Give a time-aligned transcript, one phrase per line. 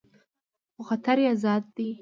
[0.73, 1.87] خو خطر یې زیات دی.